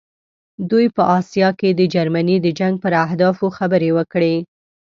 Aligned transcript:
دوی 0.69 0.85
په 0.95 1.03
آسیا 1.19 1.49
کې 1.59 1.69
د 1.73 1.81
جرمني 1.93 2.37
د 2.41 2.47
جنګ 2.59 2.73
پر 2.83 2.93
اهدافو 3.05 3.47
خبرې 3.57 3.89
وکړې. 3.97 4.35